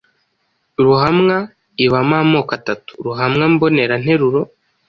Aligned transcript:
Ruhamwa 0.85 1.37
ibamo 1.85 2.15
amoko 2.23 2.51
atatu: 2.59 2.91
Ruhamwa 3.05 3.45
mboneranteruro 3.53 4.39